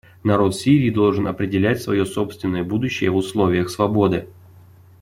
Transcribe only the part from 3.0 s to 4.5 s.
в условиях свободы.